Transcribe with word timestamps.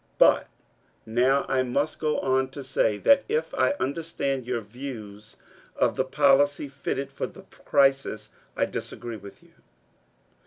But 0.17 0.47
now 1.05 1.45
I 1.47 1.61
must 1.61 1.99
go 1.99 2.19
on 2.21 2.49
to 2.57 2.63
say 2.63 2.97
that, 2.97 3.23
if 3.29 3.53
I 3.53 3.75
understand 3.79 4.47
your 4.47 4.59
views 4.59 5.37
of 5.75 5.95
the 5.95 6.03
policy 6.05 6.67
fitted 6.69 7.11
for 7.11 7.27
the 7.27 7.43
crisis, 7.43 8.31
I 8.57 8.65
disagree 8.65 9.17
with 9.17 9.43
you. 9.43 9.53